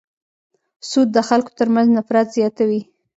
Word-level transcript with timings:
سود 0.89 1.07
د 1.15 1.19
خلکو 1.29 1.51
تر 1.59 1.67
منځ 1.75 1.87
نفرت 1.97 2.27
زیاتوي. 2.37 2.81